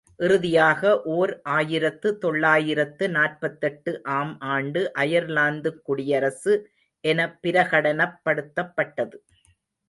இறுதியாக 0.17 1.01
ஓர் 1.01 1.41
ஆயிரத்து 1.41 2.17
தொள்ளாயிரத்து 2.17 3.09
நாற்பத்தெட்டு 3.09 4.03
ஆம் 4.03 4.39
ஆண்டு 4.39 4.91
அயர்லாந்துக் 4.99 5.81
குடியரசு 5.83 6.71
என 6.99 7.39
பிரகடனப்படுத்தப் 7.43 8.71
பட்டது. 8.75 9.23